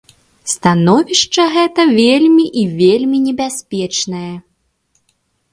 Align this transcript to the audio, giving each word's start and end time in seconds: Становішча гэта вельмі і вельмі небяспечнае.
Становішча 0.53 1.43
гэта 1.57 1.81
вельмі 1.99 2.45
і 2.63 2.63
вельмі 2.81 3.17
небяспечнае. 3.27 4.35